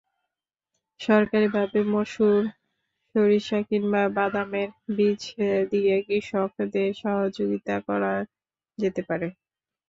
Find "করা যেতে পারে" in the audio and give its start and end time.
7.87-9.27